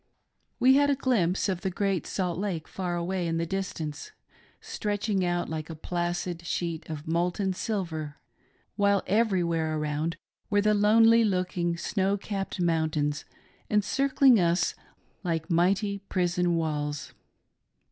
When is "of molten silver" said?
6.89-8.15